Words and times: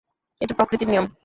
এটা 0.41 0.53
প্রকৃতির 0.53 0.89
নিয়ম। 0.89 1.05